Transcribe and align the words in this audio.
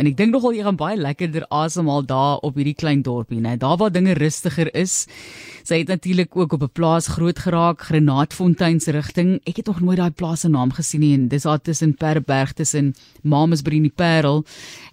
en 0.00 0.08
ek 0.08 0.16
dink 0.16 0.32
nogal 0.32 0.54
jy 0.56 0.64
gaan 0.64 0.78
baie 0.80 0.96
lekkerder 0.96 1.44
asemhaal 1.52 2.06
daar 2.08 2.40
op 2.46 2.56
hierdie 2.56 2.76
klein 2.78 3.02
dorpie, 3.04 3.40
né? 3.44 3.58
Daar 3.60 3.76
waar 3.80 3.92
dinge 3.92 4.14
rustiger 4.16 4.70
is. 4.72 5.04
Sy 5.60 5.82
het 5.82 5.92
natuurlik 5.92 6.32
ook 6.36 6.54
op 6.56 6.62
'n 6.62 6.72
plaas 6.72 7.06
groot 7.06 7.38
geraak, 7.38 7.82
Granaatfontein 7.82 8.80
se 8.80 8.92
rigting. 8.92 9.40
Ek 9.44 9.56
het 9.56 9.66
nog 9.66 9.80
nooit 9.80 9.98
daai 9.98 10.10
plaas 10.10 10.40
se 10.40 10.48
naam 10.48 10.72
gesien 10.72 11.00
nie 11.00 11.14
en 11.14 11.28
dis 11.28 11.42
daar 11.42 11.60
tussen 11.60 11.94
Perberg 11.94 12.52
tussen 12.52 12.94
Mamasbury 13.22 13.76
en 13.76 13.82
die 13.82 13.92
Parel 13.94 14.44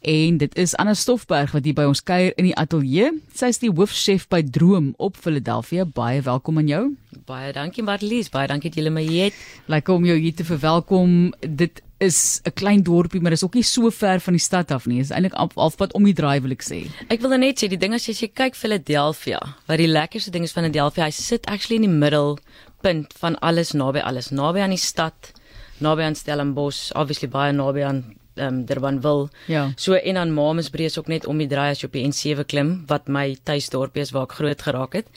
en 0.01 0.37
dit 0.37 0.57
is 0.57 0.75
Anna 0.75 0.93
Stoffberg 0.93 1.51
wat 1.51 1.63
hier 1.63 1.73
by 1.73 1.83
ons 1.83 2.03
kuier 2.03 2.33
in 2.37 2.43
die 2.43 2.55
ateljee. 2.55 3.11
Sy 3.33 3.45
is 3.45 3.59
die 3.59 3.71
hoofchef 3.71 4.27
by 4.27 4.43
Droom 4.43 4.93
op 4.97 5.15
Philadelphia. 5.15 5.85
Baie 5.85 6.21
welkom 6.21 6.57
aan 6.57 6.67
jou. 6.67 6.95
Baie 7.25 7.53
dankie 7.53 7.83
Marlies, 7.83 8.29
baie 8.29 8.47
dankie 8.47 8.69
dat 8.69 8.83
jy 8.83 8.89
my 8.89 9.01
hier 9.01 9.23
het. 9.23 9.33
Lekker 9.67 9.93
om 9.93 10.05
jou 10.05 10.17
hier 10.17 10.35
te 10.35 10.43
verwelkom. 10.43 11.33
Dit 11.39 11.81
is 11.97 12.41
'n 12.45 12.53
klein 12.53 12.83
dorpie, 12.83 13.21
maar 13.21 13.31
is 13.31 13.43
ook 13.43 13.53
nie 13.53 13.63
so 13.63 13.89
ver 13.89 14.19
van 14.19 14.33
die 14.33 14.41
stad 14.41 14.71
af 14.71 14.85
nie. 14.85 14.99
Is 14.99 15.09
eintlik 15.09 15.33
halfpad 15.33 15.93
om 15.93 16.03
die 16.03 16.13
draai 16.13 16.41
wil 16.41 16.51
ek 16.51 16.63
sê. 16.63 16.89
Ek 17.09 17.21
wil 17.21 17.37
net 17.37 17.57
sê 17.57 17.69
die 17.69 17.77
ding 17.77 17.93
as 17.93 18.05
jy, 18.05 18.13
jy 18.13 18.27
kyk 18.33 18.55
Philadelphia, 18.55 19.39
wat 19.67 19.77
die 19.77 19.87
lekkerste 19.87 20.31
ding 20.31 20.43
is 20.43 20.51
van 20.51 20.63
Philadelphia, 20.63 21.05
hy 21.05 21.11
sit 21.11 21.47
actually 21.47 21.75
in 21.75 21.89
die 21.89 21.99
middelpunt 21.99 23.13
van 23.13 23.35
alles 23.41 23.73
naby 23.73 23.99
alles, 23.99 24.31
naby 24.31 24.59
aan 24.59 24.69
die 24.69 24.77
stad, 24.77 25.33
naby 25.79 26.01
aan 26.03 26.15
Stellenbosch, 26.15 26.91
obviously 26.95 27.27
baie 27.27 27.51
naby 27.51 27.81
aan 27.81 28.15
um, 28.35 28.65
Durbanville. 28.65 29.29
Ja. 29.47 29.71
So 29.75 29.93
en 29.93 30.17
aan 30.17 30.33
Mamasbury 30.33 30.85
is 30.85 30.97
ook 30.97 31.07
net 31.07 31.25
om 31.25 31.37
die 31.37 31.47
draai 31.47 31.71
as 31.71 31.81
jy 31.81 31.87
op 31.87 31.93
die 31.93 32.05
N7 32.05 32.45
klim, 32.45 32.85
wat 32.87 33.07
my 33.07 33.37
tuisdorpie 33.43 34.01
is 34.01 34.11
waar 34.11 34.23
ek 34.23 34.37
groot 34.37 34.61
geraak 34.61 34.93
het. 34.93 35.07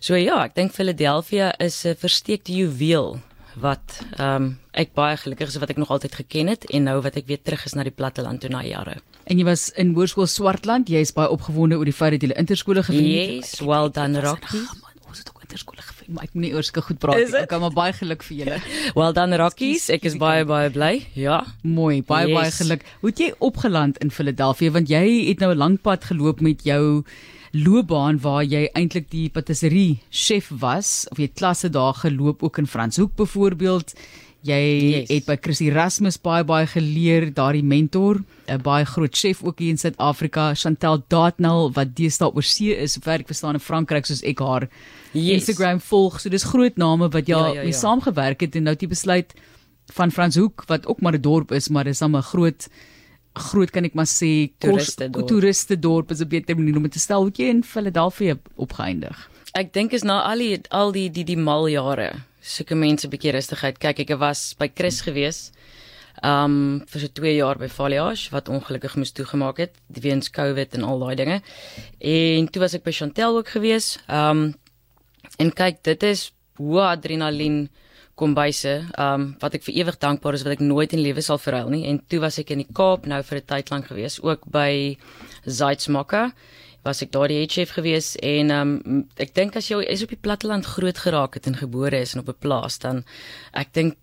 So 0.00 0.16
ja, 0.16 0.44
ek 0.44 0.54
dink 0.54 0.72
Philadelphia 0.72 1.54
is 1.58 1.84
'n 1.86 1.96
versteekte 1.96 2.52
juweel 2.52 3.20
wat 3.56 4.00
ehm 4.16 4.42
um, 4.42 4.58
ek 4.70 4.92
baie 4.94 5.16
gelukkig 5.18 5.48
is 5.50 5.58
wat 5.58 5.70
ek 5.70 5.80
nog 5.82 5.90
altyd 5.90 6.14
geken 6.14 6.46
het 6.52 6.64
en 6.70 6.84
nou 6.86 7.00
wat 7.02 7.16
ek 7.18 7.26
weer 7.26 7.40
terug 7.42 7.64
is 7.66 7.74
na 7.74 7.82
die 7.82 7.94
platteland 7.94 8.40
toe 8.40 8.50
na 8.50 8.62
jare. 8.62 9.00
En 9.26 9.38
jy 9.38 9.44
was 9.44 9.70
in 9.78 9.94
Hoërskool 9.94 10.28
Swartland. 10.30 10.88
Jy 10.88 11.02
is 11.06 11.12
baie 11.12 11.30
opgewonde 11.30 11.78
oor 11.78 11.88
die 11.88 11.94
feit 11.94 12.14
dat 12.16 12.22
jy 12.22 12.36
interskole 12.38 12.84
gevind 12.86 13.06
het. 13.06 13.50
Yes, 13.50 13.60
well 13.66 13.90
done 13.90 14.22
Rocky. 14.22 14.62
Ons 15.10 15.18
het 15.24 15.32
ook 15.32 15.42
interskole 15.42 15.82
gevind, 15.82 16.12
maar 16.14 16.28
ek 16.28 16.36
moet 16.36 16.44
nie 16.44 16.52
oorskil 16.54 16.84
goed 16.86 17.00
praat 17.02 17.18
nie. 17.18 17.40
Ek 17.42 17.54
maar 17.58 17.74
baie 17.74 17.94
geluk 17.98 18.22
vir 18.22 18.36
julle. 18.44 18.60
well 18.98 19.14
done 19.16 19.38
Rockies. 19.42 19.88
Ek 19.90 20.06
is 20.06 20.14
baie 20.22 20.46
baie 20.46 20.70
bly. 20.70 20.92
Ja. 21.18 21.42
Mooi, 21.66 22.04
baie 22.06 22.30
yes. 22.30 22.36
baie 22.38 22.54
geluk. 22.60 22.86
Hoe 23.02 23.10
het 23.10 23.24
jy 23.24 23.32
opgeland 23.38 23.98
in 23.98 24.14
Philadelphia 24.14 24.70
want 24.78 24.90
jy 24.90 25.02
het 25.28 25.42
nou 25.42 25.50
'n 25.54 25.58
lang 25.58 25.80
pad 25.82 26.06
geloop 26.12 26.40
met 26.40 26.62
jou 26.62 27.02
loopbaan 27.50 28.20
waar 28.22 28.44
jy 28.46 28.68
eintlik 28.78 29.10
die 29.10 29.28
patisserie 29.32 30.00
chef 30.10 30.50
was 30.62 31.06
of 31.10 31.18
jy 31.18 31.30
klasse 31.34 31.70
daar 31.70 31.96
geloop 31.98 32.44
ook 32.46 32.58
in 32.62 32.68
Franshoek 32.70 33.16
byvoorbeeld 33.18 33.94
jy 34.46 34.60
yes. 34.60 35.10
het 35.10 35.26
by 35.26 35.36
Chris 35.42 35.60
Erasmus 35.60 36.16
baie 36.22 36.44
baie 36.48 36.68
geleer 36.70 37.28
daardie 37.34 37.64
mentor 37.66 38.22
'n 38.48 38.62
baie 38.62 38.84
groot 38.86 39.14
chef 39.14 39.42
ook 39.42 39.58
hier 39.58 39.70
in 39.70 39.78
Suid-Afrika 39.78 40.54
Chantel 40.54 41.02
Datnell 41.08 41.70
wat 41.74 41.94
deesdae 41.96 42.30
oor 42.32 42.42
see 42.42 42.72
is 42.72 42.96
ek 42.96 43.26
verstaan 43.26 43.54
in 43.54 43.60
Frankryk 43.60 44.06
soos 44.06 44.22
ek 44.22 44.38
haar 44.38 44.68
yes. 45.12 45.42
Instagram 45.42 45.80
volg 45.80 46.20
so 46.20 46.28
dis 46.28 46.44
groot 46.44 46.76
name 46.76 47.08
wat 47.08 47.26
jy 47.26 47.34
ja, 47.34 47.46
ja, 47.46 47.54
ja. 47.54 47.62
mee 47.62 47.72
saamgewerk 47.72 48.40
het 48.40 48.56
en 48.56 48.62
nou 48.64 48.74
het 48.74 48.82
jy 48.82 48.88
besluit 48.88 49.34
van 49.92 50.10
Franshoek 50.10 50.64
wat 50.68 50.86
ook 50.86 51.00
maar 51.00 51.18
'n 51.18 51.20
dorp 51.22 51.52
is 51.52 51.68
maar 51.68 51.84
dis 51.84 52.00
'n 52.00 52.22
groot 52.22 52.68
groot 53.34 53.70
kan 53.70 53.84
ek 53.84 53.94
maar 53.94 54.08
sê 54.10 54.50
toeriste 54.58 55.08
dorp. 55.10 55.28
toeriste 55.28 55.78
dorp 55.78 56.10
is 56.10 56.20
'n 56.20 56.28
beter 56.28 56.56
manier 56.56 56.76
om 56.76 56.82
dit 56.82 56.92
te 56.92 56.98
stel. 56.98 57.22
Hoe 57.22 57.32
jy 57.32 57.48
in 57.48 57.62
Philadelphia 57.62 58.36
opgeëindig? 58.56 59.28
Ek 59.54 59.72
dink 59.72 59.92
is 59.92 60.02
na 60.02 60.22
al 60.22 60.38
die 60.38 60.60
al 60.70 60.92
die 60.92 61.10
die 61.10 61.24
die 61.24 61.36
mal 61.36 61.68
jare. 61.68 62.24
Sulke 62.40 62.74
mense 62.74 63.06
'n 63.06 63.10
bietjie 63.10 63.32
rustigheid. 63.32 63.78
Kyk, 63.78 64.00
ek 64.00 64.18
was 64.18 64.54
by 64.58 64.68
Chris 64.74 65.00
gewees. 65.00 65.52
Um 66.22 66.84
vir 66.86 67.00
so 67.00 67.08
2 67.08 67.36
jaar 67.36 67.56
by 67.56 67.68
Foliage 67.68 68.30
wat 68.30 68.48
ongelukkig 68.48 68.96
moes 68.96 69.12
toegemaak 69.12 69.58
het 69.58 69.74
weens 69.88 70.30
COVID 70.30 70.74
en 70.74 70.84
al 70.84 70.98
daai 70.98 71.14
dinge. 71.16 71.42
En 71.98 72.48
toe 72.48 72.60
was 72.60 72.74
ek 72.74 72.84
by 72.84 72.90
Chantel 72.90 73.36
ook 73.36 73.48
gewees. 73.48 73.98
Um 74.08 74.54
en 75.38 75.52
kyk, 75.52 75.82
dit 75.82 76.02
is 76.02 76.32
hoe 76.56 76.80
adrenalien 76.80 77.68
kombuise, 78.20 78.76
um 79.00 79.34
wat 79.40 79.56
ek 79.58 79.66
vir 79.68 79.82
ewig 79.82 79.98
dankbaar 79.98 80.38
is 80.38 80.44
wat 80.46 80.58
ek 80.58 80.64
nooit 80.64 80.92
in 80.92 81.02
lewe 81.02 81.24
sal 81.24 81.40
verruil 81.40 81.70
nie. 81.72 81.84
En 81.90 82.00
toe 82.06 82.20
was 82.20 82.38
ek 82.38 82.52
in 82.54 82.64
die 82.64 82.72
Kaap 82.72 83.06
nou 83.06 83.22
vir 83.22 83.38
'n 83.38 83.46
tyd 83.46 83.70
lank 83.70 83.86
gewees, 83.86 84.20
ook 84.22 84.44
by 84.50 84.96
Zaitsmokka 85.46 86.32
was 86.84 87.02
ek 87.04 87.12
daar 87.12 87.28
die 87.28 87.48
chef 87.48 87.74
gewees 87.76 88.14
en 88.24 88.52
um 88.54 88.70
ek 89.20 89.34
dink 89.36 89.56
as 89.56 89.68
jy 89.68 89.82
is 89.84 90.02
op 90.04 90.12
die 90.14 90.20
platteland 90.20 90.66
groot 90.66 90.98
geraak 90.98 91.36
het 91.36 91.48
en 91.50 91.58
gebore 91.60 92.00
is 92.00 92.14
en 92.14 92.22
op 92.22 92.30
'n 92.32 92.40
plaas 92.40 92.78
dan 92.78 93.04
ek 93.52 93.72
dink 93.72 93.96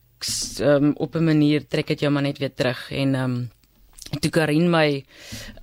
um 0.61 0.94
op 0.97 1.16
'n 1.16 1.25
manier 1.25 1.66
trek 1.67 1.88
dit 1.88 2.01
jou 2.01 2.11
maar 2.11 2.23
net 2.23 2.38
weer 2.38 2.53
terug 2.53 2.91
en 2.91 3.16
um 3.16 3.49
toe 4.22 4.31
Karin 4.31 4.69
my 4.69 5.05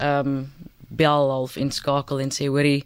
um 0.01 0.53
bel 0.89 1.31
half 1.31 1.57
in 1.57 1.71
skakel 1.71 2.21
en 2.21 2.31
sê 2.31 2.47
hoorie 2.49 2.85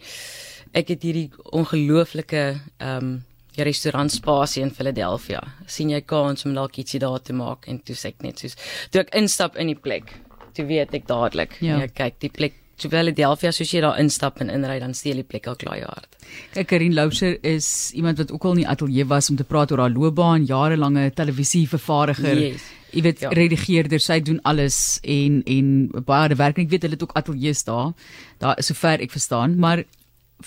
ek 0.74 0.88
het 0.88 1.02
hierdie 1.02 1.30
ongelooflike 1.52 2.60
um 2.80 3.24
die 3.58 3.66
restaurant 3.66 4.12
spasie 4.14 4.62
in 4.62 4.70
Philadelphia. 4.74 5.42
sien 5.66 5.90
jy 5.90 6.00
kans 6.06 6.46
om 6.46 6.54
dalk 6.54 6.78
ietsie 6.78 7.00
daar 7.02 7.20
te 7.20 7.34
maak 7.36 7.68
en 7.68 7.82
toe 7.82 7.96
sê 7.98 8.12
ek 8.14 8.22
net 8.22 8.38
soos 8.38 8.56
toe 8.92 9.02
ek 9.02 9.12
instap 9.18 9.56
in 9.56 9.72
die 9.72 9.78
plek, 9.78 10.14
toe 10.54 10.66
weet 10.68 10.94
ek 10.94 11.06
dadelik. 11.10 11.58
Ja, 11.60 11.82
ja 11.82 11.92
kyk, 11.92 12.18
die 12.24 12.32
plek 12.32 12.64
So 12.78 12.86
Philadelphia 12.92 13.50
soos 13.50 13.72
jy 13.74 13.80
daar 13.82 13.98
instap 13.98 14.36
en 14.38 14.52
inry 14.54 14.76
dan 14.78 14.92
steel 14.94 15.18
die 15.18 15.26
plek 15.26 15.48
al 15.50 15.56
klaar 15.58 15.80
jou 15.80 15.88
hart. 15.90 16.12
Kyk 16.54 16.68
Karin 16.70 16.94
Louser 16.94 17.34
is 17.42 17.90
iemand 17.98 18.20
wat 18.22 18.30
ook 18.30 18.44
al 18.46 18.54
in 18.54 18.60
die 18.62 18.68
ateljee 18.70 19.06
was 19.10 19.30
om 19.32 19.38
te 19.38 19.46
praat 19.46 19.72
oor 19.74 19.82
haar 19.82 19.90
loopbaan, 19.90 20.46
jarelange 20.46 21.08
televisievervaardiger. 21.18 22.38
Yes. 22.38 22.68
Jy 22.94 23.02
weet 23.04 23.24
ja. 23.24 23.32
redigeerder, 23.34 24.00
sy 24.00 24.20
doen 24.22 24.38
alles 24.46 24.78
en 25.02 25.42
en 25.42 25.72
baie 25.98 26.28
harde 26.28 26.38
werk. 26.38 26.62
Ek 26.62 26.70
weet 26.70 26.86
hulle 26.86 26.94
het 26.94 27.02
ook 27.02 27.16
ateljee's 27.18 27.64
daar. 27.66 27.90
Daar 28.38 28.62
sover 28.62 29.02
ek 29.02 29.16
verstaan, 29.16 29.58
maar 29.58 29.82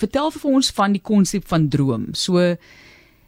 vertel 0.00 0.32
vir 0.32 0.48
ons 0.56 0.72
van 0.72 0.96
die 0.96 1.04
konsep 1.04 1.44
van 1.52 1.68
droom. 1.68 2.08
So 2.16 2.56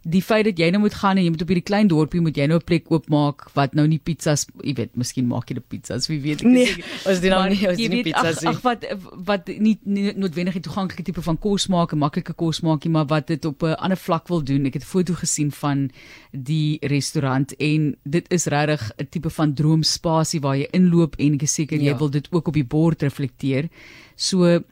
die 0.05 0.23
feit 0.23 0.45
dat 0.45 0.59
jy 0.61 0.69
nou 0.73 0.83
moet 0.83 0.95
gaan 1.01 1.17
en 1.17 1.25
jy 1.25 1.33
moet 1.33 1.43
op 1.45 1.51
hierdie 1.53 1.65
klein 1.65 1.89
dorpie 1.89 2.21
moet 2.21 2.37
jy 2.37 2.47
nou 2.51 2.59
'n 2.59 2.65
plek 2.65 2.91
oopmaak 2.93 3.47
wat 3.57 3.75
nou 3.75 3.87
nie 3.89 3.99
pizzas, 3.99 4.47
jy 4.63 4.75
weet, 4.75 4.97
miskien 4.97 5.27
maak 5.27 5.49
jy 5.49 5.55
die 5.57 5.65
pizzas, 5.65 6.09
wie 6.09 6.21
weet. 6.21 6.43
Nee, 6.43 6.85
ons 7.09 7.21
doen 7.21 7.31
nou 7.31 7.49
nie, 7.49 7.69
ons 7.69 7.79
doen 7.79 7.91
nie 7.91 8.03
pizzas 8.05 8.43
nie. 8.43 8.51
Ag 8.53 8.61
wat 8.63 8.85
wat 9.27 9.49
nie, 9.49 9.79
nie 9.85 10.13
noodwendig 10.13 10.57
'n 10.57 10.61
toeganklike 10.61 11.03
tipe 11.03 11.23
van 11.23 11.39
kos 11.39 11.69
maak, 11.69 11.93
'n 11.93 11.99
maklike 11.99 12.35
kos 12.35 12.61
maak 12.61 12.85
nie, 12.85 12.93
maar 12.93 13.07
wat 13.07 13.27
dit 13.27 13.45
op 13.45 13.63
'n 13.63 13.75
ander 13.81 13.97
vlak 13.97 14.29
wil 14.29 14.43
doen. 14.45 14.67
Ek 14.67 14.75
het 14.75 14.83
'n 14.83 14.87
foto 14.87 15.15
gesien 15.15 15.51
van 15.51 15.91
die 16.33 16.79
restaurant 16.81 17.57
en 17.57 17.97
dit 18.05 18.27
is 18.31 18.47
regtig 18.47 18.93
'n 18.99 19.09
tipe 19.11 19.31
van 19.31 19.55
droomspasie 19.55 20.41
waar 20.41 20.57
jy 20.57 20.69
inloop 20.73 21.17
en 21.19 21.35
ek 21.35 21.43
is 21.43 21.55
seker 21.55 21.79
jy 21.79 21.93
ja. 21.93 21.99
wil 21.99 22.11
dit 22.11 22.29
ook 22.31 22.49
op 22.49 22.55
die 22.55 22.65
bord 22.65 23.03
reflekteer. 23.03 23.69
So 24.17 24.63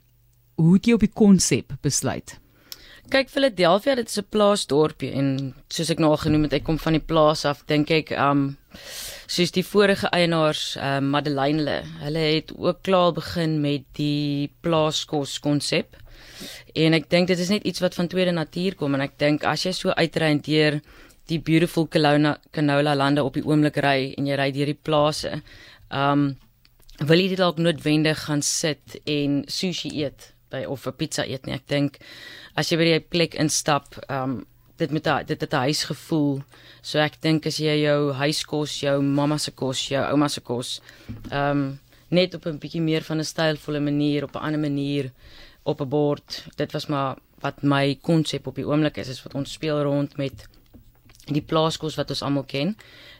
hoe 0.55 0.73
het 0.73 0.85
jy 0.85 0.93
op 0.93 0.99
die 0.99 1.13
konsep 1.13 1.73
besluit? 1.81 2.42
Kyk 3.11 3.27
Philadelphia, 3.29 3.95
dit 3.95 4.07
is 4.07 4.17
'n 4.17 4.29
plaasdorpie 4.29 5.11
en 5.11 5.53
soos 5.67 5.89
ek 5.89 5.99
nou 5.99 6.11
al 6.11 6.17
genoem 6.17 6.43
het, 6.43 6.53
ek 6.53 6.63
kom 6.63 6.79
van 6.79 6.93
die 6.93 7.03
plaas 7.03 7.45
af, 7.45 7.65
dink 7.67 7.91
ek, 7.91 8.11
um 8.11 8.57
soos 9.27 9.51
die 9.51 9.63
vorige 9.63 10.07
eienaars, 10.07 10.77
um 10.77 11.09
Madeleine 11.09 11.59
hulle, 11.59 11.83
hulle 11.99 12.19
het 12.19 12.53
ook 12.57 12.81
klaar 12.81 13.11
begin 13.13 13.61
met 13.61 13.83
die 13.93 14.49
plaaskos 14.61 15.39
konsep. 15.39 15.95
En 16.75 16.93
ek 16.93 17.09
dink 17.09 17.27
dit 17.27 17.39
is 17.39 17.49
net 17.49 17.63
iets 17.63 17.79
wat 17.79 17.95
van 17.95 18.07
tweede 18.07 18.31
natuur 18.31 18.75
kom 18.75 18.95
en 18.95 19.01
ek 19.01 19.17
dink 19.17 19.43
as 19.43 19.63
jy 19.63 19.71
so 19.71 19.89
uitrein 19.89 20.39
deur 20.39 20.81
die 21.27 21.39
beautiful 21.39 21.87
Kelowna 21.87 22.37
canola 22.51 22.95
lande 22.95 23.23
op 23.23 23.33
die 23.33 23.45
oomblik 23.45 23.77
ry 23.77 24.13
en 24.17 24.27
jy 24.27 24.35
ry 24.35 24.51
deur 24.51 24.65
die 24.65 24.79
plase, 24.83 25.41
um 25.91 26.37
wil 26.99 27.19
jy 27.19 27.27
dit 27.27 27.37
dalk 27.37 27.57
noodwendig 27.57 28.25
gaan 28.25 28.41
sit 28.41 29.01
en 29.05 29.43
sushi 29.47 29.89
eet 30.03 30.32
by 30.53 30.63
of 30.69 30.87
'n 30.87 30.97
pizza 30.97 31.25
eet 31.25 31.45
nie. 31.45 31.55
Ek 31.55 31.67
dink 31.67 31.99
as 32.55 32.71
jy 32.71 32.77
by 32.77 32.89
die 32.89 32.99
plek 32.99 33.35
instap, 33.35 33.97
ehm 34.07 34.23
um, 34.23 34.45
dit 34.77 34.91
met 34.91 35.05
dit 35.27 35.41
het 35.41 35.53
'n 35.53 35.65
huisgevoel. 35.67 36.41
So 36.81 36.99
ek 36.99 37.21
dink 37.21 37.45
as 37.45 37.57
jy 37.57 37.75
jou 37.83 38.13
huiskos, 38.13 38.79
jou 38.81 39.01
mamma 39.01 39.37
se 39.37 39.51
kos, 39.51 39.87
jou 39.89 40.03
ouma 40.11 40.27
se 40.27 40.41
kos, 40.41 40.81
ehm 41.31 41.51
um, 41.51 41.79
net 42.09 42.33
op 42.35 42.45
'n 42.45 42.59
bietjie 42.59 42.81
meer 42.81 43.01
van 43.01 43.17
'n 43.19 43.23
stylvolle 43.23 43.79
manier, 43.79 44.23
op 44.23 44.35
'n 44.35 44.45
ander 44.45 44.59
manier 44.59 45.11
op 45.63 45.81
'n 45.81 45.89
bord. 45.89 46.45
Dit 46.55 46.71
was 46.71 46.87
maar 46.87 47.17
wat 47.41 47.63
my 47.63 47.95
konsep 48.01 48.47
op 48.47 48.55
die 48.55 48.67
oomblik 48.67 48.97
is, 48.97 49.07
is 49.07 49.23
wat 49.23 49.33
ons 49.35 49.51
speel 49.51 49.81
rond 49.81 50.17
met 50.17 50.47
die 51.25 51.41
plaaskos 51.41 51.95
wat 51.95 52.09
ons 52.09 52.21
almal 52.21 52.43
ken. 52.43 52.77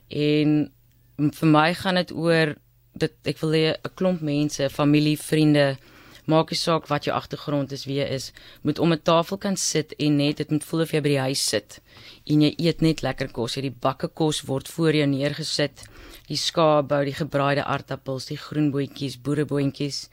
En 0.07 0.71
vir 1.17 1.47
my 1.47 1.73
gaan 1.73 1.95
dit 1.95 2.11
oor 2.11 2.55
dit 2.93 3.13
ek 3.23 3.39
wil 3.41 3.51
hê 3.51 3.73
'n 3.73 3.93
klomp 3.95 4.21
mense, 4.21 4.69
familie, 4.69 5.17
vriende 5.17 5.77
maak 6.25 6.51
nie 6.51 6.57
saak 6.57 6.87
wat 6.87 7.05
jou 7.07 7.15
agtergrond 7.15 7.71
is, 7.75 7.85
wie 7.85 7.99
jy 7.99 8.07
is, 8.15 8.31
moet 8.63 8.79
om 8.79 8.93
'n 8.93 9.01
tafel 9.03 9.37
kan 9.37 9.57
sit 9.57 9.93
en 9.99 10.17
net 10.17 10.37
dit 10.37 10.51
moet 10.51 10.63
voel 10.63 10.81
of 10.81 10.91
jy 10.91 11.01
by 11.01 11.09
die 11.09 11.25
huis 11.27 11.49
sit 11.49 11.79
en 12.25 12.41
jy 12.41 12.55
eet 12.57 12.81
net 12.81 13.01
lekker 13.01 13.31
kos. 13.31 13.55
Jy 13.55 13.61
die 13.61 13.77
bakke 13.81 14.07
kos 14.07 14.41
word 14.41 14.67
voor 14.67 14.93
jou 14.93 15.07
neergesit. 15.07 15.83
Die 16.27 16.37
skaapbou, 16.37 17.03
die 17.05 17.13
gebraaide 17.13 17.63
aardappels, 17.63 18.25
die 18.25 18.37
groenbootjies, 18.37 19.21
boereboontjies. 19.21 20.09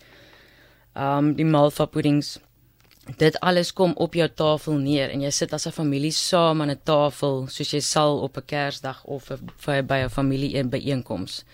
Um 0.97 1.35
die 1.35 1.45
malva 1.45 1.87
puddings. 1.87 2.39
Dit 3.19 3.41
alles 3.41 3.73
kom 3.73 3.93
op 3.97 4.15
jou 4.15 4.29
tafel 4.29 4.79
neer 4.79 5.11
en 5.11 5.23
jy 5.23 5.31
sit 5.31 5.53
as 5.53 5.67
'n 5.67 5.73
familie 5.73 6.13
saam 6.13 6.61
aan 6.63 6.71
'n 6.71 6.81
tafel 6.85 7.47
soos 7.49 7.71
jy 7.73 7.81
sal 7.81 8.21
op 8.21 8.37
'n 8.37 8.47
Kersdag 8.47 9.05
of 9.05 9.31
by 9.65 10.05
'n 10.05 10.11
familie 10.11 10.57
een 10.57 10.71
byeenkoms. 10.71 11.45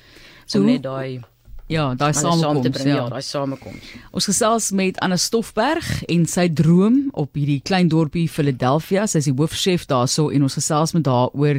So 0.46 0.60
net 0.62 0.82
daai 0.82 1.20
Ja, 1.66 1.88
daai 1.98 2.12
samekoms, 2.14 2.82
ja, 2.84 2.94
ja 2.94 3.04
daai 3.10 3.22
samekoms. 3.26 3.88
Ons 4.14 4.28
gesels 4.30 4.68
met 4.70 5.00
Anna 5.02 5.16
Stoffberg 5.18 5.86
en 6.12 6.26
sy 6.30 6.46
droom 6.54 7.08
op 7.18 7.34
hierdie 7.34 7.58
klein 7.66 7.90
dorpie 7.90 8.28
Philadelphia. 8.30 9.08
Sy 9.10 9.18
is 9.24 9.26
die 9.26 9.34
hoofchef 9.34 9.88
daarso 9.90 10.28
en 10.30 10.46
ons 10.46 10.58
gesels 10.60 10.94
met 10.94 11.10
haar 11.10 11.34
oor 11.34 11.58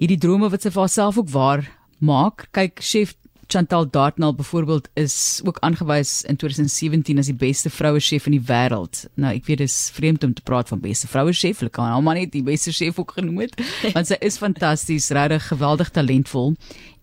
hierdie 0.00 0.18
drome 0.18 0.50
wat 0.50 0.66
sy 0.66 0.72
vir 0.74 0.82
haarself 0.82 1.20
ook 1.22 1.30
waar 1.30 1.62
maak. 2.02 2.48
Kyk, 2.56 2.82
chef 2.82 3.14
Chantal 3.46 3.90
Dartnell 3.90 4.34
byvoorbeeld 4.34 4.88
is 4.94 5.40
ook 5.44 5.58
aangewys 5.58 6.22
in 6.22 6.36
2017 6.36 7.18
as 7.18 7.26
die 7.26 7.34
beste 7.34 7.70
vroue 7.70 8.00
chef 8.00 8.26
in 8.26 8.34
die 8.34 8.42
wêreld. 8.48 9.04
Nou 9.14 9.30
ek 9.34 9.46
weet 9.46 9.62
dis 9.62 9.76
vreemd 9.94 10.24
om 10.26 10.32
te 10.34 10.42
praat 10.42 10.68
van 10.68 10.82
beste 10.82 11.06
vroue 11.06 11.32
chef, 11.32 11.60
hulle 11.62 11.70
kan 11.70 11.92
almal 11.94 12.18
net 12.18 12.32
die 12.34 12.42
beste 12.42 12.74
chef 12.74 12.98
ook 12.98 13.14
genoem 13.18 13.44
het, 13.44 13.54
want 13.94 14.10
sy 14.10 14.18
is 14.20 14.40
fantasties, 14.42 15.12
regtig 15.14 15.46
geweldig 15.52 15.92
talentvol. 15.94 16.56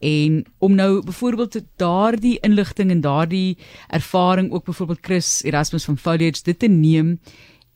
En 0.03 0.41
om 0.59 0.75
nou 0.75 0.91
byvoorbeeld 1.07 1.61
daardie 1.79 2.35
inligting 2.43 2.91
en 2.91 3.01
daardie 3.01 3.57
ervaring 3.87 4.51
ook 4.51 4.65
byvoorbeeld 4.67 4.99
Chris 5.01 5.29
Erasmus 5.47 5.87
van 5.87 5.97
Foliage 5.97 6.43
dit 6.43 6.59
te 6.59 6.67
neem 6.67 7.19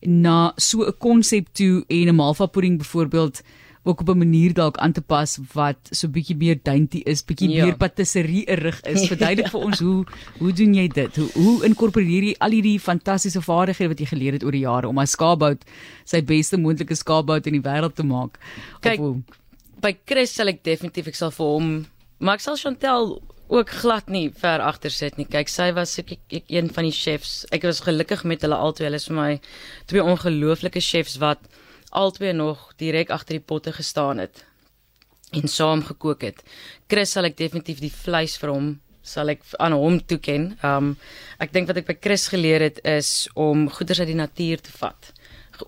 na 0.01 0.51
so 0.57 0.83
'n 0.83 0.97
konsep 0.99 1.47
toe 1.53 1.83
en 1.87 2.07
'n 2.07 2.15
malva 2.15 2.45
pudding 2.45 2.77
byvoorbeeld 2.77 3.41
ook 3.87 4.01
op 4.03 4.09
'n 4.09 4.17
manier 4.17 4.53
dalk 4.53 4.77
aan 4.77 4.91
te 4.91 5.01
pas 5.01 5.37
wat 5.53 5.77
so 5.91 6.07
bietjie 6.07 6.35
meer 6.35 6.59
dainty 6.63 7.01
is, 7.05 7.23
bietjie 7.25 7.49
ja. 7.49 7.65
meer 7.65 7.77
patisserie 7.77 8.45
rig 8.45 8.81
is. 8.81 9.07
Verduidelik 9.13 9.51
vir 9.51 9.61
ons 9.61 9.79
hoe 9.79 10.05
hoe 10.39 10.53
doen 10.53 10.73
jy 10.73 10.87
dit? 10.87 11.15
Hoe 11.15 11.29
hoe 11.33 11.65
inkorporeer 11.65 12.23
jy 12.23 12.35
al 12.39 12.51
hierdie 12.51 12.79
fantastiese 12.79 13.41
vaardighede 13.41 13.93
wat 13.93 13.99
jy 13.99 14.05
geleer 14.05 14.33
het 14.33 14.43
oor 14.43 14.51
die 14.51 14.65
jare 14.65 14.87
om 14.87 14.99
'n 14.99 15.07
skaapbout 15.07 15.63
sy 16.03 16.21
beste 16.21 16.57
moontlike 16.57 16.95
skaapbout 16.95 17.47
in 17.47 17.61
die 17.61 17.65
wêreld 17.69 17.95
te 17.95 18.03
maak? 18.03 18.39
Kyk, 18.81 18.99
by 19.81 19.95
Chris 20.05 20.35
sal 20.35 20.47
ek 20.47 20.63
definitief 20.63 21.07
ek 21.07 21.15
sal 21.15 21.31
vir 21.31 21.45
hom, 21.45 21.85
maar 22.19 22.35
ek 22.35 22.41
sal 22.41 22.57
Chantel 22.57 23.21
ook 23.47 23.69
glad 23.69 24.09
nie 24.09 24.29
ver 24.35 24.59
agter 24.59 24.91
sit 24.91 25.17
nie. 25.17 25.25
Kyk, 25.25 25.47
sy 25.47 25.71
was 25.75 25.97
ek, 26.01 26.11
ek, 26.17 26.23
ek 26.41 26.51
een 26.51 26.67
van 26.73 26.83
die 26.83 26.95
chefs. 26.95 27.45
Ek 27.55 27.63
was 27.63 27.79
gelukkig 27.85 28.25
met 28.27 28.43
hulle 28.43 28.55
albei. 28.55 28.89
Hulle 28.89 28.99
is 28.99 29.07
vir 29.07 29.15
my 29.15 29.29
twee 29.87 30.03
ongelooflike 30.03 30.83
chefs 30.83 31.15
wat 31.23 31.39
albei 31.89 32.33
nog 32.33 32.73
direk 32.77 33.09
agter 33.09 33.37
die 33.39 33.45
potte 33.45 33.71
gestaan 33.71 34.17
het 34.17 34.45
en 35.31 35.47
saam 35.47 35.83
gekook 35.83 36.21
het. 36.21 36.43
Chris 36.87 37.11
sal 37.11 37.27
ek 37.27 37.37
definitief 37.37 37.79
die 37.83 37.91
vleis 37.91 38.37
vir 38.39 38.53
hom 38.53 38.67
sal 39.07 39.31
ek 39.31 39.45
aan 39.63 39.75
hom 39.77 39.99
toeken. 40.03 40.51
Um 40.65 40.95
ek 41.43 41.53
dink 41.55 41.69
wat 41.69 41.79
ek 41.81 41.89
by 41.89 41.97
Chris 42.01 42.27
geleer 42.33 42.65
het 42.65 42.81
is 42.87 43.27
om 43.35 43.67
goeders 43.71 44.03
uit 44.03 44.11
die 44.11 44.19
natuur 44.19 44.63
te 44.63 44.73
vat. 44.81 45.11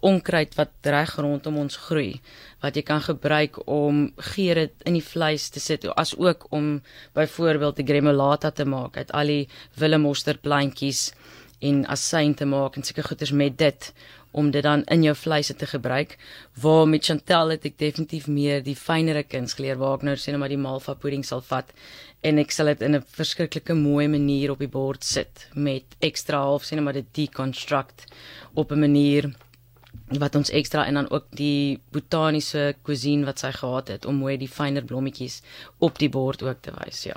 Onkruid 0.05 0.53
wat 0.57 0.85
reg 0.85 1.15
rondom 1.17 1.57
ons 1.63 1.79
groei 1.87 2.19
wat 2.61 2.75
jy 2.77 2.83
kan 2.85 3.01
gebruik 3.01 3.57
om 3.65 4.09
geure 4.35 4.67
in 4.85 4.99
die 4.99 5.05
vleis 5.05 5.47
te 5.49 5.61
sit 5.63 5.87
as 5.95 6.13
ook 6.17 6.45
om 6.53 6.81
byvoorbeeld 7.17 7.79
'n 7.79 7.87
gremolata 7.87 8.51
te 8.51 8.65
maak 8.65 8.97
uit 8.97 9.11
al 9.11 9.25
die 9.25 9.49
willemosterplantjies 9.79 11.13
en 11.59 11.85
asyn 11.87 12.35
te 12.35 12.45
maak 12.45 12.75
en 12.75 12.83
seker 12.83 13.03
goeders 13.03 13.31
met 13.31 13.57
dit 13.57 13.93
om 14.31 14.51
dit 14.51 14.63
dan 14.63 14.83
in 14.93 15.03
jou 15.03 15.15
vleise 15.15 15.55
te 15.55 15.65
gebruik. 15.65 16.17
Waar 16.61 16.87
met 16.87 17.05
Chantel 17.05 17.55
het 17.55 17.65
ek 17.65 17.77
definitief 17.77 18.27
meer 18.27 18.63
die 18.63 18.75
fynere 18.75 19.23
kuns 19.23 19.57
geleer 19.57 19.79
waar 19.81 19.97
ek 19.97 20.05
nou 20.07 20.15
sê 20.15 20.31
net 20.31 20.39
maar 20.39 20.53
die 20.53 20.61
malva 20.61 20.93
pudding 20.93 21.25
sal 21.25 21.41
vat 21.41 21.73
en 22.21 22.39
ek 22.41 22.51
sal 22.51 22.71
dit 22.73 22.81
in 22.81 22.95
'n 22.95 23.05
verskriklike 23.17 23.73
mooi 23.73 24.07
manier 24.07 24.51
op 24.51 24.59
die 24.59 24.67
bord 24.67 25.03
sit 25.03 25.47
met 25.55 25.85
ekstra 25.99 26.41
half 26.43 26.63
sê 26.63 26.75
net 26.75 26.83
maar 26.83 26.99
dit 26.99 27.13
deconstruct 27.13 28.05
op 28.53 28.71
'n 28.71 28.79
manier 28.79 29.31
wat 30.17 30.35
ons 30.35 30.49
ekstra 30.49 30.85
en 30.85 30.93
dan 30.93 31.09
ook 31.09 31.25
die 31.37 31.79
botaniese 31.93 32.75
cuisine 32.83 33.25
wat 33.25 33.39
sy 33.39 33.51
gehad 33.51 33.87
het 33.93 34.05
om 34.05 34.15
mooi 34.15 34.37
die 34.37 34.49
fynere 34.49 34.85
blommetjies 34.85 35.41
op 35.79 35.99
die 35.99 36.09
bord 36.09 36.43
ook 36.43 36.61
te 36.61 36.71
wys, 36.71 37.03
ja. 37.03 37.15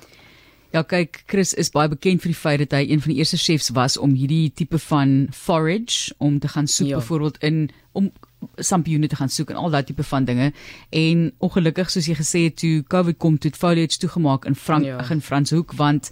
Ja, 0.73 0.83
kyk, 0.83 1.23
Chris 1.29 1.53
is 1.53 1.69
baie 1.73 1.91
bekend 1.93 2.23
vir 2.25 2.33
die 2.33 2.39
feit 2.39 2.63
dat 2.65 2.73
hy 2.79 2.87
een 2.89 3.01
van 3.05 3.13
die 3.13 3.19
eerste 3.21 3.37
chefs 3.37 3.69
was 3.77 3.99
om 4.01 4.15
hierdie 4.17 4.53
tipe 4.57 4.79
van 4.81 5.27
forage 5.37 6.15
om 6.19 6.39
te 6.41 6.49
gaan 6.49 6.67
soek 6.67 6.89
ja. 6.89 7.01
byvoorbeeld 7.01 7.43
in 7.45 7.67
om 7.93 8.09
sampioene 8.57 9.07
te 9.07 9.17
gaan 9.17 9.29
soek 9.29 9.53
en 9.53 9.57
al 9.61 9.71
daai 9.71 9.85
tipe 9.85 10.03
van 10.03 10.25
dinge. 10.25 10.53
En 10.91 11.27
ongelukkig 11.39 11.93
soos 11.93 12.09
jy 12.09 12.17
gesê 12.19 12.47
het, 12.49 12.57
toe 12.63 12.81
COVID 12.89 13.19
kom, 13.21 13.37
toe 13.39 13.53
foliage 13.57 14.01
toegemaak 14.01 14.49
in 14.49 14.57
Frank 14.57 14.89
ja. 14.89 14.99
in 15.11 15.21
Franshoek 15.21 15.77
want 15.77 16.11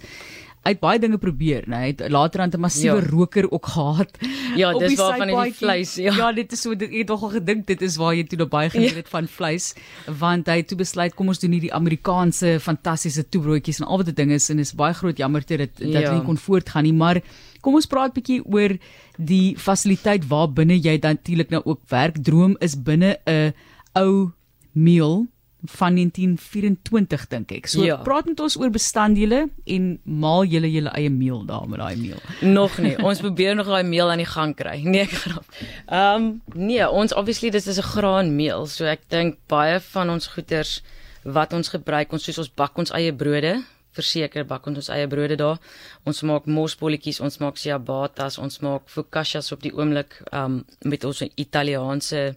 Hy 0.61 0.75
het 0.75 0.81
baie 0.81 0.99
dinge 1.01 1.17
probeer, 1.17 1.65
né? 1.65 1.77
Hy 1.81 1.87
het 1.89 2.01
later 2.13 2.43
aan 2.43 2.51
'n 2.53 2.61
massiewe 2.61 3.01
ja. 3.01 3.07
roker 3.09 3.51
ook 3.51 3.65
gehad. 3.65 4.11
Ja, 4.55 4.73
dis 4.77 4.95
waar 4.95 5.17
van 5.17 5.27
die 5.27 5.53
vleis, 5.53 5.95
ja. 5.95 6.13
Ja, 6.13 6.31
dit 6.31 6.51
is 6.51 6.61
so 6.61 6.75
dit 6.75 6.91
het 6.91 7.07
nogal 7.07 7.29
gedink 7.29 7.65
dit 7.65 7.81
is 7.81 7.97
waar 7.97 8.13
jy 8.13 8.23
toe 8.23 8.45
baie 8.45 8.69
geleer 8.69 8.95
het 8.95 9.09
ja. 9.09 9.17
van 9.17 9.27
vleis, 9.27 9.73
want 10.05 10.47
hy 10.47 10.57
het 10.61 10.67
toe 10.67 10.77
besluit 10.77 11.15
kom 11.15 11.27
ons 11.27 11.39
doen 11.39 11.51
hierdie 11.51 11.73
Amerikaanse 11.73 12.59
fantastiese 12.61 13.25
toebroodjies 13.29 13.79
en 13.79 13.87
al 13.87 13.97
wat 13.97 14.05
dit 14.05 14.15
ding 14.15 14.31
is 14.31 14.49
en 14.49 14.59
is 14.59 14.75
baie 14.75 14.93
groot 14.93 15.17
jammer 15.17 15.43
te 15.43 15.57
dit 15.57 15.77
dat 15.79 16.01
ja. 16.01 16.13
nie 16.13 16.21
kon 16.21 16.37
voortgaan 16.37 16.83
nie, 16.83 16.93
maar 16.93 17.21
kom 17.61 17.73
ons 17.73 17.89
praat 17.89 18.13
bietjie 18.13 18.41
oor 18.45 18.77
die 19.17 19.57
fasiliteit 19.57 20.27
waar 20.29 20.49
binne 20.53 20.77
jy 20.77 20.99
dan 20.99 21.17
natuurlik 21.17 21.49
nou 21.49 21.61
ook 21.65 21.81
werk. 21.89 22.21
Droom 22.23 22.55
is 22.59 22.77
binne 22.77 23.17
'n 23.25 23.53
ou 23.97 24.31
meal 24.73 25.25
van 25.65 25.95
1924 25.95 27.27
dink 27.27 27.51
ek. 27.51 27.67
So 27.69 27.83
ja. 27.85 27.97
praat 28.01 28.25
met 28.25 28.39
ons 28.39 28.57
oor 28.57 28.71
bestanddele 28.73 29.43
en 29.75 29.89
maal 30.03 30.45
julle 30.49 30.71
julle 30.71 30.93
eie 30.97 31.09
meel 31.13 31.43
daar 31.45 31.67
met 31.69 31.79
daai 31.79 31.95
meel. 32.01 32.21
Nog 32.41 32.77
nie. 32.81 32.95
Ons 32.97 33.21
probeer 33.21 33.55
nog 33.55 33.69
daai 33.69 33.83
meel 33.83 34.09
aan 34.11 34.23
die 34.23 34.29
gang 34.29 34.55
kry. 34.57 34.79
Nee, 34.91 35.05
ek 35.05 35.13
grap. 35.23 35.45
Ehm 35.87 36.23
um, 36.23 36.31
nee, 36.57 36.83
ons 36.83 37.13
obviously 37.15 37.51
dis 37.53 37.67
is 37.67 37.77
'n 37.79 37.91
graanmeel. 37.93 38.65
So 38.67 38.85
ek 38.85 39.05
dink 39.07 39.37
baie 39.47 39.79
van 39.79 40.09
ons 40.09 40.27
goeders 40.27 40.81
wat 41.23 41.53
ons 41.53 41.69
gebruik, 41.69 42.11
ons 42.11 42.23
soos 42.23 42.41
ons 42.41 42.49
bak 42.49 42.77
ons 42.77 42.91
eie 42.91 43.13
brode 43.13 43.61
verseker 43.95 44.45
bak 44.47 44.67
ons 44.67 44.79
ons 44.81 44.89
eie 44.93 45.07
brode 45.11 45.37
daar. 45.39 45.59
Ons 46.07 46.23
maak 46.27 46.47
mosbolletjies, 46.47 47.21
ons 47.23 47.39
maak 47.43 47.59
ciabattas, 47.59 48.39
ons 48.41 48.61
maak 48.65 48.87
focaccias 48.91 49.51
op 49.51 49.63
die 49.63 49.73
oomblik 49.75 50.17
um 50.31 50.61
met 50.87 51.05
ons 51.07 51.23
Italiaanse 51.35 52.31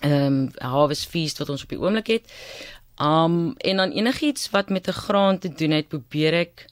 ehm 0.00 0.24
um, 0.24 0.50
harvest 0.58 1.08
feast 1.08 1.38
wat 1.38 1.48
ons 1.48 1.62
op 1.62 1.68
die 1.68 1.80
oomblik 1.80 2.06
het. 2.06 2.32
Um 2.98 3.54
en 3.56 3.76
dan 3.76 3.90
enigiets 3.90 4.50
wat 4.50 4.68
met 4.68 4.88
'n 4.88 5.00
graan 5.04 5.38
te 5.38 5.48
doen 5.48 5.70
het, 5.70 5.88
probeer 5.88 6.32
ek 6.34 6.66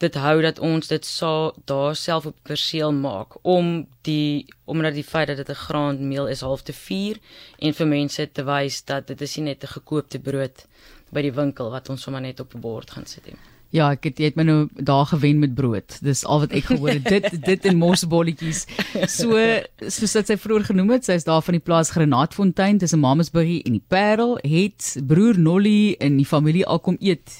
dit 0.00 0.14
hou 0.14 0.40
dat 0.42 0.58
ons 0.58 0.88
dit 0.88 1.04
sal 1.04 1.52
daar 1.64 1.96
self 1.96 2.26
op 2.26 2.36
perseel 2.48 2.92
maak 2.92 3.36
om 3.42 3.86
die 4.08 4.46
omdat 4.64 4.96
die 4.96 5.04
feit 5.04 5.28
dat 5.28 5.36
dit 5.36 5.50
'n 5.50 5.64
graanmeel 5.66 6.28
is 6.28 6.40
half 6.40 6.62
te 6.62 6.72
vier 6.72 7.18
en 7.58 7.74
vir 7.74 7.86
mense 7.86 8.32
te 8.32 8.44
wys 8.44 8.84
dat 8.84 9.06
dit 9.06 9.20
is 9.20 9.36
nie 9.36 9.44
net 9.44 9.64
'n 9.64 9.74
gekoopte 9.76 10.18
brood 10.18 10.66
by 11.12 11.22
die 11.22 11.36
winkel 11.42 11.70
wat 11.70 11.88
ons 11.88 12.02
sommer 12.02 12.20
net 12.20 12.40
op 12.40 12.54
'n 12.54 12.60
bord 12.60 12.90
gaan 12.90 13.06
sit 13.06 13.26
nie. 13.26 13.49
Ja, 13.70 13.92
ek 13.94 14.08
het 14.08 14.18
jy 14.18 14.30
het 14.32 14.38
my 14.38 14.44
nou 14.48 14.56
daar 14.74 15.06
gewen 15.12 15.38
met 15.38 15.54
brood. 15.54 15.94
Dis 16.02 16.24
al 16.26 16.42
wat 16.42 16.54
ek 16.58 16.72
gehoor 16.72 16.96
het. 16.96 17.06
dit 17.06 17.36
dit 17.50 17.68
en 17.70 17.78
mosbolletjies. 17.78 18.64
So 19.06 19.38
soos 19.86 20.16
dit 20.18 20.32
sy 20.32 20.36
vroeër 20.42 20.66
genoem 20.72 20.96
het, 20.96 21.06
sy 21.06 21.18
is 21.20 21.28
daar 21.28 21.44
van 21.46 21.54
die 21.58 21.62
plaas 21.62 21.92
Granaatfontein 21.94 22.82
tussen 22.82 23.02
Mamasburg 23.02 23.60
en 23.62 23.78
die 23.78 23.84
Parel 23.86 24.38
het 24.42 24.96
broer 25.06 25.38
Nolly 25.38 25.94
en 26.02 26.18
die 26.18 26.26
familie 26.26 26.66
al 26.66 26.82
kom 26.82 26.98
eet. 26.98 27.30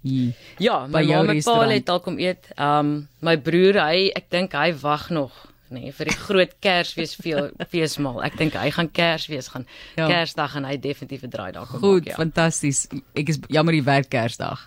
Hier, 0.00 0.32
ja, 0.62 0.86
my 0.88 1.02
ma 1.04 1.18
en 1.28 1.42
pa 1.44 1.58
het 1.68 1.90
al 1.92 2.00
kom 2.00 2.16
eet. 2.22 2.46
Um 2.56 3.08
my 3.20 3.34
broer, 3.36 3.82
hy 3.82 4.08
ek 4.16 4.30
dink 4.32 4.54
hy 4.56 4.70
wag 4.80 5.10
nog 5.10 5.49
nee 5.70 5.92
vir 5.94 6.10
die 6.10 6.16
groot 6.16 6.52
Kersfees 6.64 7.14
feesmaal. 7.70 8.22
Ek 8.26 8.36
dink 8.38 8.56
hy 8.58 8.70
gaan 8.74 8.90
Kersfees 8.94 9.50
gaan. 9.52 9.66
Ja. 9.96 10.08
Kersdag 10.10 10.56
en 10.58 10.66
hy 10.68 10.76
definitief 10.80 11.22
'n 11.24 11.30
draai 11.30 11.52
daar 11.52 11.66
kom 11.66 11.80
Goed, 11.80 11.82
maak. 11.82 11.90
Goed, 11.90 12.06
ja. 12.06 12.16
fantasties. 12.16 12.86
Ek 13.14 13.28
is 13.28 13.38
jammer 13.48 13.72
die 13.72 13.84
werk 13.84 14.08
Kersdag. 14.10 14.66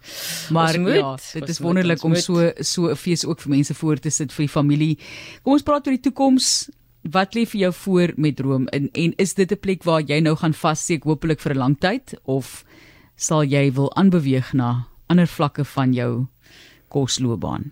Maar 0.50 0.80
moet, 0.80 0.96
ja, 0.96 1.18
dit 1.40 1.50
is 1.50 1.60
wonderlik 1.60 2.04
om 2.04 2.16
so 2.16 2.52
so 2.60 2.90
'n 2.90 2.96
fees 2.96 3.26
ook 3.26 3.40
vir 3.42 3.50
mense 3.50 3.74
voor 3.74 4.00
te 4.00 4.10
sit 4.10 4.32
vir 4.32 4.46
die 4.46 4.54
familie. 4.54 4.98
Kom 5.44 5.54
ons 5.54 5.64
praat 5.64 5.88
oor 5.88 5.94
die 5.94 6.10
toekoms. 6.10 6.70
Wat 7.04 7.36
lê 7.36 7.46
vir 7.46 7.60
jou 7.60 7.74
voor 7.74 8.14
met 8.16 8.36
droom 8.36 8.68
en 8.68 8.90
en 8.94 9.14
is 9.18 9.34
dit 9.34 9.52
'n 9.52 9.60
plek 9.60 9.84
waar 9.84 10.02
jy 10.02 10.20
nou 10.20 10.36
gaan 10.36 10.54
vassteek 10.54 11.04
hopelik 11.04 11.40
vir 11.40 11.54
'n 11.54 11.58
lang 11.58 11.80
tyd 11.80 12.16
of 12.24 12.64
sal 13.16 13.44
jy 13.44 13.72
wil 13.72 13.96
aanbeweeg 13.96 14.54
na 14.54 14.88
ander 15.08 15.28
vlakke 15.28 15.66
van 15.66 15.94
jou 15.94 16.28
kosloopbaan? 16.88 17.72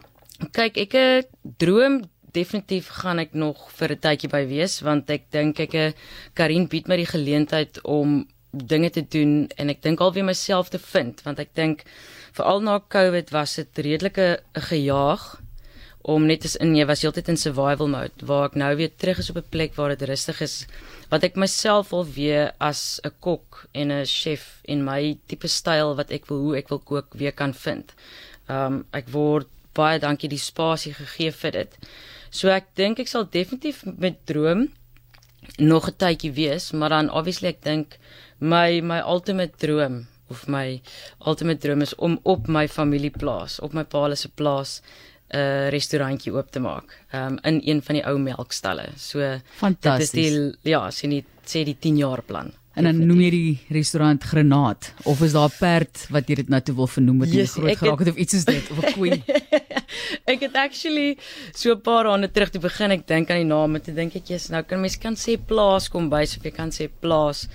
Kyk, 0.51 0.77
ek 0.77 0.93
'n 0.93 1.23
droom 1.57 2.01
definitief 2.33 2.87
gaan 3.01 3.19
ek 3.19 3.33
nog 3.33 3.69
vir 3.77 3.91
'n 3.91 4.03
tydjie 4.05 4.29
by 4.29 4.43
wees 4.47 4.81
want 4.81 5.09
ek 5.09 5.31
dink 5.31 5.59
ek 5.59 5.73
eh, 5.73 5.93
Karin 6.33 6.67
bied 6.67 6.87
my 6.87 6.97
die 6.97 7.13
geleentheid 7.13 7.81
om 7.83 8.27
dinge 8.51 8.89
te 8.89 9.01
doen 9.01 9.49
en 9.57 9.69
ek 9.69 9.81
dink 9.81 9.99
alweer 9.99 10.25
myself 10.25 10.69
te 10.69 10.79
vind 10.79 11.21
want 11.23 11.39
ek 11.39 11.55
dink 11.55 11.83
veral 12.33 12.61
na 12.61 12.79
Covid 12.79 13.31
was 13.31 13.55
dit 13.55 13.77
redelike 13.77 14.39
gejaag 14.53 15.41
om 16.01 16.25
net 16.25 16.45
as 16.45 16.55
in 16.63 16.73
jy 16.75 16.85
was 16.89 17.03
heeltyd 17.05 17.29
in 17.29 17.37
survival 17.37 17.89
mode 17.91 18.25
waar 18.25 18.49
ek 18.49 18.57
nou 18.57 18.71
weer 18.79 18.91
terug 19.03 19.19
is 19.21 19.29
op 19.29 19.37
'n 19.37 19.51
plek 19.53 19.75
waar 19.77 19.93
dit 19.93 20.07
rustig 20.09 20.41
is 20.41 20.65
wat 21.11 21.23
ek 21.23 21.35
myself 21.35 21.93
al 21.93 22.05
weer 22.05 22.51
as 22.59 22.99
'n 23.03 23.11
kok 23.19 23.67
en 23.73 23.91
'n 23.91 24.05
chef 24.05 24.61
en 24.67 24.83
my 24.83 25.17
tipe 25.27 25.47
styl 25.47 25.95
wat 25.95 26.11
ek 26.11 26.25
wil 26.29 26.39
hoe 26.45 26.57
ek 26.57 26.69
wil 26.69 26.79
kook 26.79 27.13
weer 27.13 27.31
kan 27.31 27.53
vind. 27.53 27.93
Um 28.49 28.85
ek 28.91 29.09
word 29.09 29.47
baie 29.73 29.99
dankie 29.99 30.29
die 30.29 30.39
spasie 30.39 30.93
gegee 30.93 31.31
vir 31.31 31.51
dit. 31.51 31.77
So 32.31 32.49
ek 32.49 32.71
dink 32.79 32.99
ek 33.03 33.11
sal 33.11 33.27
definitief 33.27 33.83
met 33.85 34.25
droom 34.25 34.69
nog 35.57 35.87
'n 35.89 35.97
tydjie 35.97 36.33
wees, 36.33 36.71
maar 36.71 36.89
dan 36.89 37.09
obviously 37.09 37.49
ek 37.49 37.61
dink 37.61 37.97
my 38.39 38.81
my 38.81 38.99
ultimate 38.99 39.57
droom 39.57 40.07
of 40.29 40.47
my 40.47 40.81
ultimate 41.25 41.59
droom 41.59 41.81
is 41.81 41.95
om 41.95 42.19
op 42.23 42.47
my 42.47 42.67
familieplaas, 42.67 43.59
op 43.59 43.73
my 43.73 43.83
pa 43.83 44.15
se 44.15 44.29
plaas 44.29 44.81
'n 45.31 45.37
uh, 45.37 45.69
restaurantjie 45.69 46.33
oop 46.33 46.51
te 46.51 46.59
maak. 46.59 46.97
Um 47.13 47.37
in 47.43 47.61
een 47.63 47.81
van 47.81 47.95
die 47.95 48.05
ou 48.05 48.17
melkstalle. 48.17 48.89
So 48.97 49.39
fantasties. 49.57 50.11
Dit 50.11 50.23
is 50.23 50.57
die 50.63 50.71
ja, 50.71 50.91
sien 50.91 51.11
jy 51.11 51.23
sê 51.45 51.63
die 51.63 51.77
10 51.79 51.97
jaar 51.97 52.21
plan. 52.21 52.51
En 52.73 52.87
dan 52.87 53.01
noem 53.03 53.19
jy 53.19 53.29
die 53.33 53.59
restaurant 53.75 54.23
Granaat 54.23 54.93
of 55.03 55.21
is 55.21 55.33
daar 55.35 55.49
'n 55.49 55.57
perd 55.59 56.05
wat 56.09 56.29
jy 56.29 56.35
dit 56.35 56.49
nou 56.49 56.61
toe 56.61 56.75
wil 56.75 56.87
vernoem 56.87 57.17
met 57.17 57.29
'n 57.29 57.35
yes, 57.35 57.51
groot 57.51 57.77
geraak 57.77 57.99
het 57.99 58.09
of 58.09 58.15
iets 58.15 58.33
is 58.33 58.45
dit 58.45 58.71
of 58.71 58.79
'n 58.79 58.93
koei? 58.93 59.23
ek 60.33 60.39
het 60.39 60.55
actually 60.55 61.17
so 61.51 61.73
'n 61.73 61.81
paar 61.81 62.07
aande 62.07 62.31
terug 62.31 62.49
toe 62.49 62.61
begin 62.61 62.91
ek 62.91 63.07
dink 63.07 63.29
aan 63.29 63.43
die 63.43 63.51
naam 63.51 63.75
en 63.75 63.81
toe 63.81 63.93
dink 63.93 64.15
ek 64.15 64.27
jy's 64.27 64.49
nou 64.49 64.63
kan 64.63 64.79
mens 64.79 64.97
kan 64.97 65.15
sê 65.15 65.35
plaas 65.35 65.89
kom 65.89 66.09
by 66.09 66.23
of 66.23 66.43
jy 66.43 66.51
kan 66.51 66.71
sê 66.71 66.87
plaas. 66.87 67.47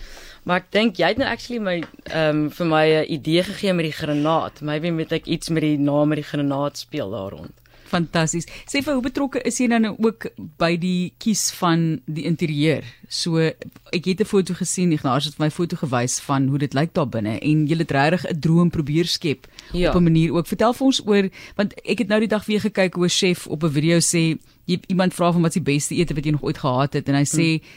Maar 0.45 0.57
ek 0.57 0.71
dink 0.71 0.99
jy 0.99 1.09
het 1.09 1.19
nou 1.19 1.29
actually 1.29 1.61
my 1.61 1.83
ehm 2.13 2.45
um, 2.45 2.51
vir 2.51 2.67
my 2.67 2.87
'n 2.87 3.13
idee 3.13 3.43
gegee 3.43 3.73
met 3.73 3.85
die 3.89 3.99
granaat. 4.01 4.61
Maybe 4.61 4.91
moet 4.91 5.13
ek 5.13 5.27
iets 5.27 5.49
met 5.49 5.63
die 5.63 5.79
naam 5.79 6.09
met 6.09 6.17
die 6.21 6.31
granaat 6.33 6.79
speel 6.79 7.11
daar 7.11 7.31
rond. 7.31 7.57
Fantasties. 7.87 8.47
Sê 8.67 8.83
vir 8.83 8.97
hoe 8.97 9.03
betrokke 9.03 9.41
is 9.47 9.59
jy 9.61 9.69
nou 9.71 9.95
ook 9.99 10.29
by 10.59 10.77
die 10.81 11.13
kies 11.23 11.51
van 11.59 12.01
die 12.07 12.27
interieur? 12.29 12.85
So 13.09 13.39
ek 13.39 14.05
het 14.05 14.21
'n 14.21 14.25
foto 14.25 14.55
gesien, 14.55 14.93
Ignas 14.93 15.25
het 15.25 15.39
my 15.39 15.51
foto 15.51 15.77
gewys 15.77 16.21
van 16.21 16.49
hoe 16.49 16.59
dit 16.59 16.75
lyk 16.75 16.95
daar 16.95 17.09
binne 17.09 17.39
en 17.39 17.67
jy 17.67 17.77
het 17.79 17.91
regtig 17.91 18.31
'n 18.31 18.41
droom 18.41 18.71
probeer 18.71 19.07
skep 19.07 19.47
ja. 19.73 19.91
op 19.91 19.97
'n 19.97 20.03
manier 20.03 20.33
ook. 20.33 20.47
Vertel 20.47 20.73
vir 20.73 20.87
ons 20.87 21.07
oor 21.07 21.29
want 21.57 21.75
ek 21.85 21.99
het 21.99 22.09
nou 22.09 22.21
die 22.21 22.29
dag 22.29 22.45
weer 22.47 22.61
gekyk 22.61 22.95
hoe 22.95 23.05
'n 23.05 23.09
chef 23.09 23.47
op 23.47 23.63
'n 23.63 23.73
video 23.73 23.99
sê 23.99 24.39
jy 24.65 24.81
iemand 24.89 25.15
vra 25.15 25.33
van 25.33 25.43
wat 25.43 25.57
is 25.57 25.63
die 25.63 25.73
beste 25.73 25.95
ete 25.95 26.15
wat 26.15 26.25
jy 26.25 26.31
nog 26.31 26.43
ooit 26.43 26.59
gehad 26.59 26.93
het 26.93 27.09
en 27.09 27.15
hy 27.15 27.25
sê 27.25 27.49
hmm. 27.59 27.69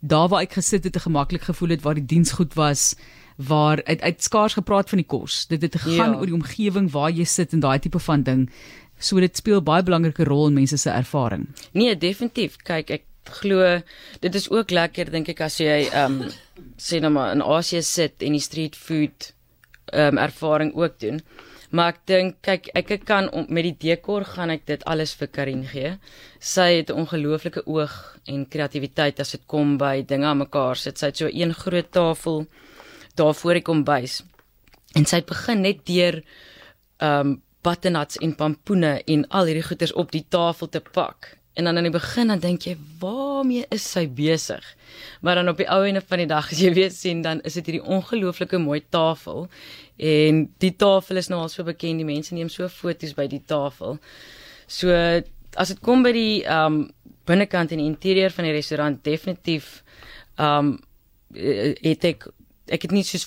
daar 0.00 0.28
waar 0.28 0.42
ek 0.42 0.52
gesit 0.52 0.84
het, 0.84 0.94
het 0.94 1.02
gemaklik 1.02 1.42
gevoel 1.42 1.68
het 1.68 1.82
waar 1.82 1.94
die 1.94 2.06
diens 2.06 2.32
goed 2.32 2.54
was 2.54 2.94
waar 3.36 3.84
uit 3.84 4.00
uit 4.00 4.22
skaars 4.22 4.52
gepraat 4.52 4.88
van 4.88 4.98
die 4.98 5.06
kos. 5.06 5.46
Dit 5.46 5.62
het 5.62 5.80
gegaan 5.80 6.12
ja. 6.12 6.18
oor 6.18 6.26
die 6.26 6.34
omgewing 6.34 6.90
waar 6.90 7.10
jy 7.10 7.24
sit 7.24 7.52
en 7.52 7.60
daai 7.60 7.78
tipe 7.78 7.98
van 7.98 8.22
ding. 8.22 8.50
So 8.98 9.20
dit 9.20 9.36
speel 9.36 9.62
baie 9.62 9.82
belangrike 9.82 10.24
rol 10.24 10.48
in 10.48 10.54
mense 10.54 10.76
se 10.76 10.90
ervaring. 10.90 11.48
Nee, 11.72 11.96
definitief. 11.96 12.56
Kyk, 12.62 12.90
ek 12.90 13.04
glo 13.24 13.80
dit 14.20 14.34
is 14.34 14.50
ook 14.50 14.70
lekker 14.70 15.10
dink 15.10 15.30
ek 15.32 15.40
as 15.46 15.60
jy 15.60 15.86
ehm 15.86 16.20
um, 16.20 16.32
sê 16.76 17.00
nou 17.00 17.10
maar 17.14 17.32
in 17.32 17.42
Asië 17.42 17.82
sit 17.82 18.22
en 18.22 18.36
die 18.36 18.42
street 18.42 18.76
food 18.76 19.32
ehm 19.92 20.18
um, 20.18 20.18
ervaring 20.18 20.74
ook 20.74 20.98
doen. 21.00 21.20
Maar 21.74 21.94
ek 21.94 22.00
dink 22.06 22.36
kyk 22.46 22.68
ek 22.76 22.92
kan 23.08 23.28
om, 23.32 23.46
met 23.48 23.66
die 23.66 23.76
dekor 23.88 24.24
gaan 24.24 24.52
ek 24.54 24.66
dit 24.66 24.84
alles 24.86 25.14
vir 25.18 25.28
Karin 25.28 25.64
gee. 25.66 25.96
Sy 26.38 26.68
het 26.78 26.90
'n 26.90 27.00
ongelooflike 27.02 27.66
oog 27.66 27.94
en 28.26 28.46
kreatiwiteit 28.48 29.20
as 29.20 29.32
dit 29.32 29.46
kom 29.46 29.76
by 29.78 30.02
dinge 30.02 30.26
aan 30.26 30.38
mekaar 30.38 30.76
sit. 30.76 30.98
Sy 30.98 31.06
het 31.06 31.16
so 31.16 31.28
een 31.32 31.54
groot 31.54 31.90
tafel 31.90 32.46
daar 33.16 33.34
voor 33.34 33.54
die 33.54 33.62
kombuis. 33.62 34.22
En 34.94 35.04
sy 35.04 35.16
het 35.16 35.26
begin 35.26 35.60
net 35.60 35.86
deur 35.86 36.22
ehm 36.98 37.20
um, 37.20 37.42
butternuts 37.64 38.20
en 38.24 38.34
pampoene 38.38 38.98
en 39.10 39.24
al 39.28 39.48
hierdie 39.50 39.66
goeders 39.66 39.94
op 40.00 40.12
die 40.12 40.24
tafel 40.28 40.68
te 40.68 40.82
pak. 40.92 41.34
En 41.54 41.68
dan 41.68 41.76
aan 41.78 41.86
die 41.86 41.94
begin 41.94 42.32
dan 42.32 42.40
dink 42.42 42.66
jy, 42.66 42.74
waarmee 42.98 43.66
is 43.74 43.84
sy 43.86 44.08
besig? 44.10 44.64
Maar 45.22 45.38
dan 45.38 45.52
op 45.52 45.60
die 45.62 45.68
ou 45.70 45.84
ene 45.86 46.02
van 46.02 46.24
die 46.24 46.30
dag 46.30 46.50
as 46.50 46.60
jy 46.60 46.72
weer 46.74 46.90
sien, 46.90 47.22
dan 47.22 47.40
is 47.46 47.54
dit 47.60 47.70
hierdie 47.70 47.84
ongelooflike 47.96 48.58
mooi 48.58 48.80
tafel. 48.90 49.46
En 49.96 50.48
die 50.58 50.72
tafel 50.76 51.22
is 51.22 51.30
nou 51.30 51.38
al 51.44 51.52
so 51.52 51.66
bekend, 51.66 52.02
die 52.02 52.08
mense 52.08 52.34
neem 52.34 52.50
so 52.50 52.66
foto's 52.68 53.14
by 53.14 53.28
die 53.30 53.42
tafel. 53.46 54.00
So 54.66 54.90
as 55.54 55.70
dit 55.70 55.80
kom 55.86 56.02
by 56.02 56.12
die 56.16 56.42
um 56.50 56.88
binnekant 57.24 57.70
en 57.72 57.80
die 57.80 57.88
interieur 57.88 58.34
van 58.34 58.48
die 58.48 58.56
restaurant 58.56 58.98
definitief 59.06 59.78
um 60.42 60.74
het 61.34 62.04
ek 62.04 62.26
ek 62.74 62.88
het 62.88 62.92
nie 62.94 63.04
so 63.06 63.22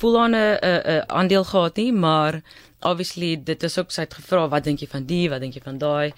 voel 0.00 0.18
aan 0.24 0.34
'n 0.34 0.58
'n 0.58 1.04
aandeel 1.06 1.44
gehad 1.44 1.76
nie, 1.76 1.92
maar 1.92 2.42
obviously 2.88 3.36
dit 3.36 3.62
is 3.62 3.78
ook 3.78 3.90
sy 3.90 4.06
het 4.06 4.14
gevra 4.14 4.48
wat 4.48 4.64
dink 4.64 4.80
jy 4.80 4.88
van 4.90 5.06
die, 5.06 5.28
wat 5.32 5.40
dink 5.40 5.54
jy 5.54 5.62
van 5.64 5.78
daai? 5.78 6.12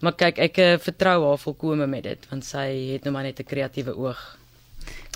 Maar 0.00 0.16
kyk, 0.16 0.38
ek 0.38 0.58
uh, 0.58 0.76
vertrou 0.80 1.16
haar 1.28 1.40
volkome 1.40 1.86
met 1.86 2.04
dit 2.04 2.30
want 2.30 2.44
sy 2.44 2.66
het 2.94 3.04
nou 3.04 3.12
maar 3.12 3.28
net 3.28 3.40
'n 3.40 3.48
kreatiewe 3.48 3.96
oog 3.96 4.20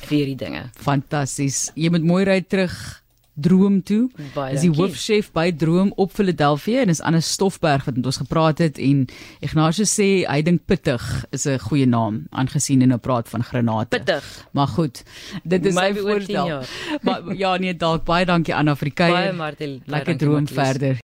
vir 0.04 0.18
hierdie 0.18 0.36
dinge. 0.36 0.70
Fantasties. 0.76 1.70
Jy 1.74 1.90
moet 1.90 2.04
mooi 2.04 2.24
ry 2.24 2.40
terug 2.40 3.03
Droom 3.34 3.82
toe. 3.82 4.10
Is 4.52 4.62
die 4.62 4.70
hoofchef 4.70 5.32
by 5.34 5.48
Droom 5.58 5.92
op 5.96 6.12
Philadelphia 6.14 6.84
en 6.84 6.92
is 6.92 7.00
aan 7.02 7.16
'n 7.16 7.22
Stofberg 7.22 7.84
wat 7.84 7.96
met 7.96 8.06
ons 8.06 8.16
gepraat 8.16 8.58
het 8.58 8.78
en 8.78 9.06
Ignatius 9.40 9.90
sê 10.00 10.22
hy 10.28 10.42
dink 10.42 10.60
pittig 10.66 11.02
is 11.30 11.46
'n 11.46 11.58
goeie 11.58 11.86
naam 11.86 12.26
aangesien 12.30 12.80
hy 12.80 12.86
nou 12.86 12.98
praat 12.98 13.28
van 13.28 13.42
granate. 13.42 13.98
Pittig. 13.98 14.46
Maar 14.52 14.68
goed. 14.68 15.02
Dit 15.42 15.66
is 15.66 15.74
my 15.74 15.94
voorstel. 15.94 16.62
maar 17.02 17.34
ja 17.34 17.56
nee 17.56 17.76
dalk 17.76 18.04
baie 18.04 18.24
dankie 18.24 18.54
aan 18.54 18.68
Afrikaner. 18.68 19.14
Baie 19.14 19.32
Martie. 19.32 19.82
Lekker 19.86 20.16
droom 20.16 20.46
verder. 20.46 20.92